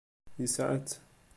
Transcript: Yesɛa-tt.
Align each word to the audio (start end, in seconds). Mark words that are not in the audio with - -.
Yesɛa-tt. 0.39 0.91